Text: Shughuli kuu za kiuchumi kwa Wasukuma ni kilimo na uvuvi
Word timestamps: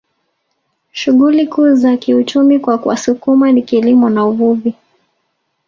Shughuli 0.91 1.47
kuu 1.47 1.73
za 1.75 1.97
kiuchumi 1.97 2.59
kwa 2.59 2.75
Wasukuma 2.75 3.51
ni 3.51 3.61
kilimo 3.61 4.09
na 4.09 4.25
uvuvi 4.25 4.75